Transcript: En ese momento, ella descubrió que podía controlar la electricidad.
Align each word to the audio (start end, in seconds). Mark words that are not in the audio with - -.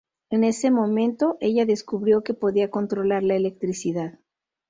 En 0.31 0.43
ese 0.43 0.71
momento, 0.71 1.37
ella 1.41 1.67
descubrió 1.67 2.23
que 2.23 2.33
podía 2.33 2.71
controlar 2.71 3.21
la 3.21 3.35
electricidad. 3.35 4.17